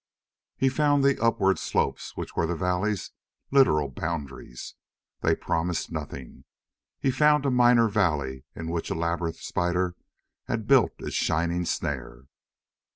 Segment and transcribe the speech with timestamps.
[0.57, 3.11] He found the upward slopes which were the valley's
[3.51, 4.73] literal boundaries.
[5.19, 6.45] They promised nothing.
[6.99, 9.95] He found a minor valley in which a labyrinth spider
[10.45, 12.23] had built its shining snare.